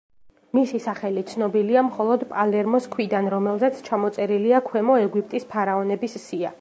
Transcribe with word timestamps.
მისი 0.59 0.79
სახელი 0.85 1.23
ცნობილია 1.31 1.83
მხოლოდ 1.89 2.25
პალერმოს 2.31 2.89
ქვიდან, 2.95 3.29
რომელზეც 3.35 3.85
ჩამოწერილია 3.89 4.63
ქვემო 4.71 4.97
ეგვიპტის 5.03 5.47
ფარაონების 5.53 6.19
სია. 6.27 6.57